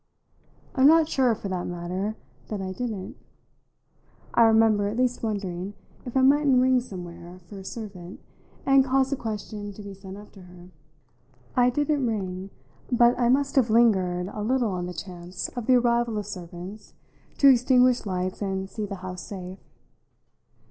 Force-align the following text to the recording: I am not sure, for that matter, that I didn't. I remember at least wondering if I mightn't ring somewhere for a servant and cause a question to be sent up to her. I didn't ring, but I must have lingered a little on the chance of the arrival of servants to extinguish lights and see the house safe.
I 0.73 0.81
am 0.81 0.87
not 0.87 1.07
sure, 1.07 1.35
for 1.35 1.47
that 1.49 1.67
matter, 1.67 2.15
that 2.47 2.59
I 2.59 2.71
didn't. 2.71 3.17
I 4.33 4.41
remember 4.45 4.87
at 4.87 4.97
least 4.97 5.21
wondering 5.21 5.75
if 6.07 6.17
I 6.17 6.21
mightn't 6.23 6.59
ring 6.59 6.81
somewhere 6.81 7.37
for 7.45 7.59
a 7.59 7.63
servant 7.63 8.19
and 8.65 8.83
cause 8.83 9.11
a 9.11 9.15
question 9.15 9.71
to 9.73 9.83
be 9.83 9.93
sent 9.93 10.17
up 10.17 10.31
to 10.31 10.41
her. 10.41 10.69
I 11.55 11.69
didn't 11.69 12.07
ring, 12.07 12.49
but 12.91 13.13
I 13.19 13.29
must 13.29 13.55
have 13.57 13.69
lingered 13.69 14.29
a 14.33 14.41
little 14.41 14.71
on 14.71 14.87
the 14.87 14.93
chance 14.95 15.49
of 15.49 15.67
the 15.67 15.75
arrival 15.75 16.17
of 16.17 16.25
servants 16.25 16.95
to 17.37 17.49
extinguish 17.49 18.03
lights 18.07 18.41
and 18.41 18.67
see 18.67 18.87
the 18.87 18.95
house 19.05 19.21
safe. 19.21 19.59